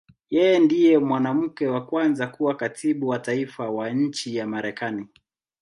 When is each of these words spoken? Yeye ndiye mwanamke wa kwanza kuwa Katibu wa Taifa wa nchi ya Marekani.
Yeye 0.35 0.55
ndiye 0.65 0.93
mwanamke 1.07 1.65
wa 1.67 1.85
kwanza 1.85 2.27
kuwa 2.27 2.55
Katibu 2.55 3.07
wa 3.07 3.19
Taifa 3.19 3.69
wa 3.69 3.89
nchi 3.89 4.35
ya 4.35 4.47
Marekani. 4.47 5.07